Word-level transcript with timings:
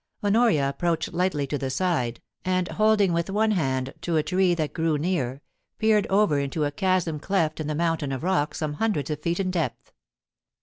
Honoria 0.23 0.67
approached 0.67 1.13
lightly 1.13 1.45
to 1.45 1.59
the 1.59 1.69
side, 1.69 2.23
and 2.43 2.67
holding 2.69 3.13
with 3.13 3.29
one 3.29 3.51
hand 3.51 3.93
to 4.01 4.17
a 4.17 4.23
tree 4.23 4.55
that 4.55 4.73
grew 4.73 4.97
near, 4.97 5.43
peered 5.77 6.07
over 6.07 6.39
into 6.39 6.63
a 6.63 6.71
chasm 6.71 7.19
cleft 7.19 7.59
in 7.59 7.67
the 7.67 7.75
mountain 7.75 8.11
of 8.11 8.23
rock 8.23 8.55
some 8.55 8.73
hundreds 8.81 9.11
of 9.11 9.21
feet 9.21 9.39
in 9.39 9.51
depth. 9.51 9.91